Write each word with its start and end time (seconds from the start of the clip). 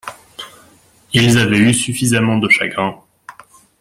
Ils 1.13 1.37
avaient 1.37 1.59
eu 1.59 1.75
suffisamment 1.75 2.39
de 2.39 2.49
chagrin. 2.49 3.03